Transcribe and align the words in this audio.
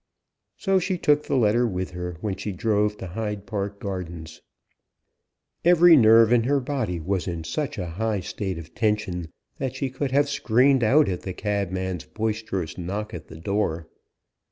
So 0.57 0.79
she 0.79 0.97
took 0.97 1.25
the 1.25 1.37
letter 1.37 1.67
with 1.67 1.91
her 1.91 2.17
when 2.21 2.35
she 2.35 2.51
drove 2.51 2.97
to 2.97 3.05
Hyde 3.09 3.45
Park 3.45 3.79
Gardens. 3.79 4.41
Every 5.63 5.95
nerve 5.95 6.33
in 6.33 6.41
her 6.45 6.59
body 6.59 6.99
was 6.99 7.27
in 7.27 7.43
such 7.43 7.77
a 7.77 7.85
high 7.85 8.21
state 8.21 8.57
of 8.57 8.73
tension 8.73 9.31
that 9.59 9.75
she 9.75 9.91
could 9.91 10.09
have 10.11 10.27
screamed 10.27 10.83
out 10.83 11.07
at 11.07 11.21
the 11.21 11.33
cabman's 11.33 12.05
boisterous 12.05 12.79
knock 12.79 13.13
at 13.13 13.27
the 13.27 13.37
door. 13.37 13.85